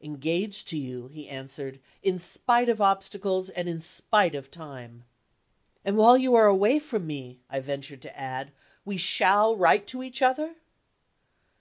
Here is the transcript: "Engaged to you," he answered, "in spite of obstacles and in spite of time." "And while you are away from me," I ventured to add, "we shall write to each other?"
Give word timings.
"Engaged 0.00 0.66
to 0.70 0.76
you," 0.76 1.06
he 1.06 1.28
answered, 1.28 1.78
"in 2.02 2.18
spite 2.18 2.68
of 2.68 2.80
obstacles 2.80 3.48
and 3.50 3.68
in 3.68 3.80
spite 3.80 4.34
of 4.34 4.50
time." 4.50 5.04
"And 5.84 5.96
while 5.96 6.18
you 6.18 6.34
are 6.34 6.46
away 6.48 6.80
from 6.80 7.06
me," 7.06 7.38
I 7.48 7.60
ventured 7.60 8.02
to 8.02 8.18
add, 8.18 8.50
"we 8.84 8.96
shall 8.96 9.54
write 9.54 9.86
to 9.86 10.02
each 10.02 10.22
other?" 10.22 10.56